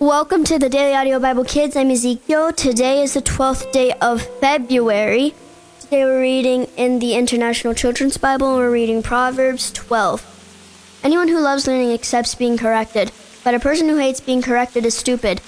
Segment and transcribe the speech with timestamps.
[0.00, 1.76] Welcome to the Daily Audio Bible Kids.
[1.76, 2.52] I'm Ezekiel.
[2.52, 5.34] Today is the 12th day of February.
[5.78, 11.00] Today we're reading in the International Children's Bible and we're reading Proverbs 12.
[11.04, 13.12] Anyone who loves learning accepts being corrected,
[13.44, 15.40] but a person who hates being corrected is stupid.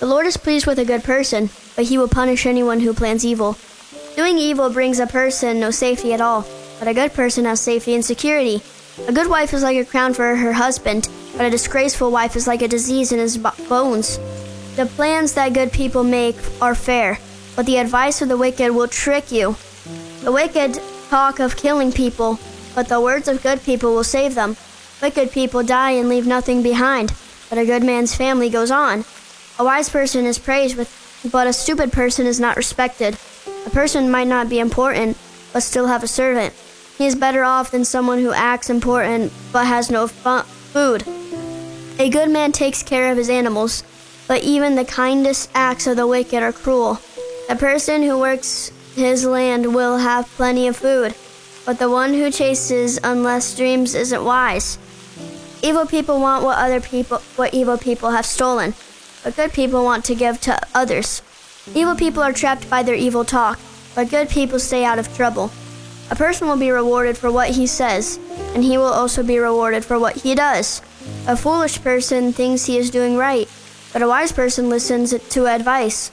[0.00, 3.24] The Lord is pleased with a good person, but he will punish anyone who plans
[3.24, 3.56] evil.
[4.16, 6.44] Doing evil brings a person no safety at all,
[6.78, 8.60] but a good person has safety and security.
[9.08, 12.46] A good wife is like a crown for her husband, but a disgraceful wife is
[12.46, 14.18] like a disease in his bones.
[14.76, 17.18] The plans that good people make are fair,
[17.56, 19.56] but the advice of the wicked will trick you.
[20.22, 20.80] The wicked
[21.10, 22.38] talk of killing people,
[22.74, 24.56] but the words of good people will save them.
[25.02, 27.12] Wicked people die and leave nothing behind,
[27.50, 29.04] but a good man's family goes on.
[29.58, 30.90] A wise person is praised, with,
[31.30, 33.16] but a stupid person is not respected.
[33.66, 35.16] A person might not be important,
[35.52, 36.52] but still have a servant.
[36.98, 41.04] He is better off than someone who acts important but has no fu- food.
[41.96, 43.84] A good man takes care of his animals,
[44.26, 46.98] but even the kindest acts of the wicked are cruel.
[47.48, 51.14] The person who works his land will have plenty of food,
[51.64, 54.76] but the one who chases unless dreams isn't wise.
[55.62, 58.74] Evil people want what other people what evil people have stolen,
[59.22, 61.22] but good people want to give to others.
[61.76, 63.60] Evil people are trapped by their evil talk,
[63.94, 65.52] but good people stay out of trouble.
[66.10, 68.18] A person will be rewarded for what he says,
[68.52, 70.82] and he will also be rewarded for what he does.
[71.26, 73.48] A foolish person thinks he is doing right,
[73.94, 76.10] but a wise person listens to advice.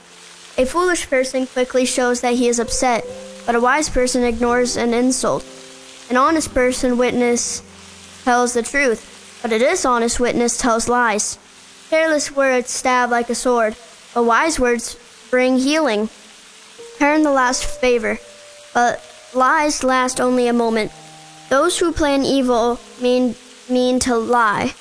[0.56, 3.04] A foolish person quickly shows that he is upset,
[3.44, 5.44] but a wise person ignores an insult.
[6.08, 7.62] An honest person witness
[8.24, 11.38] tells the truth, but a dishonest witness tells lies.
[11.90, 13.76] Careless words stab like a sword,
[14.14, 14.96] but wise words
[15.30, 16.08] bring healing.
[16.98, 18.18] Turn the last favor,
[18.72, 19.02] but
[19.34, 20.90] lies last only a moment.
[21.50, 23.34] Those who plan evil mean
[23.68, 24.74] mean to lie,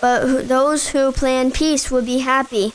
[0.00, 2.72] but those who plan peace will be happy.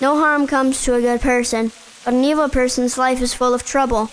[0.00, 1.72] No harm comes to a good person,
[2.04, 4.10] but an evil person's life is full of trouble.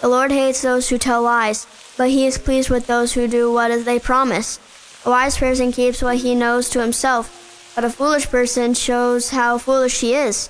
[0.00, 1.66] The Lord hates those who tell lies,
[1.96, 4.58] but he is pleased with those who do what they promise.
[5.04, 9.58] A wise person keeps what he knows to himself, but a foolish person shows how
[9.58, 10.48] foolish he is.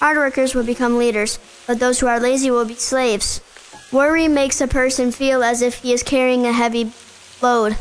[0.00, 3.40] Hard workers will become leaders, but those who are lazy will be slaves.
[3.90, 6.92] Worry makes a person feel as if he is carrying a heavy
[7.40, 7.76] load,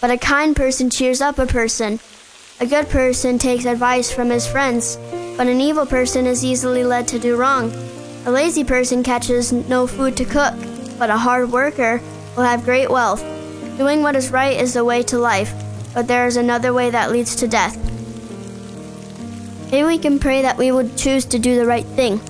[0.00, 2.00] but a kind person cheers up a person.
[2.60, 4.98] A good person takes advice from his friends,
[5.38, 7.72] but an evil person is easily led to do wrong.
[8.26, 10.52] A lazy person catches no food to cook,
[10.98, 12.02] but a hard worker
[12.36, 13.22] will have great wealth.
[13.78, 15.54] Doing what is right is the way to life,
[15.94, 17.78] but there is another way that leads to death.
[19.72, 22.20] Maybe we can pray that we would choose to do the right thing.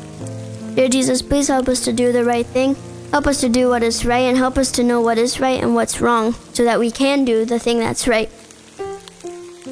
[0.76, 2.76] Dear Jesus, please help us to do the right thing.
[3.10, 5.60] Help us to do what is right and help us to know what is right
[5.60, 8.30] and what's wrong so that we can do the thing that's right.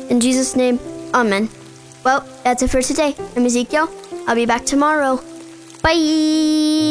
[0.08, 0.78] In Jesus' name,
[1.14, 1.48] Amen.
[2.04, 3.14] Well, that's it for today.
[3.36, 3.90] I'm Ezekiel.
[4.26, 5.20] I'll be back tomorrow.
[5.82, 6.88] Bye.